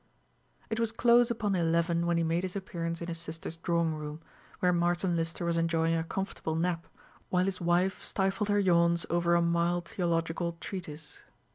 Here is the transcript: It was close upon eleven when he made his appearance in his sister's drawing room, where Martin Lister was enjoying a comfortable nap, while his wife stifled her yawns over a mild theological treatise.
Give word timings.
It 0.71 0.79
was 0.79 0.91
close 0.91 1.29
upon 1.29 1.53
eleven 1.53 2.07
when 2.07 2.17
he 2.17 2.23
made 2.23 2.41
his 2.41 2.55
appearance 2.55 3.01
in 3.03 3.07
his 3.07 3.19
sister's 3.19 3.57
drawing 3.57 3.93
room, 3.93 4.19
where 4.59 4.73
Martin 4.73 5.15
Lister 5.15 5.45
was 5.45 5.57
enjoying 5.57 5.93
a 5.93 6.03
comfortable 6.03 6.55
nap, 6.55 6.87
while 7.29 7.45
his 7.45 7.61
wife 7.61 8.03
stifled 8.03 8.49
her 8.49 8.57
yawns 8.57 9.05
over 9.11 9.35
a 9.35 9.43
mild 9.43 9.87
theological 9.87 10.53
treatise. 10.59 11.19